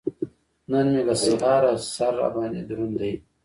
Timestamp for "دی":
3.01-3.13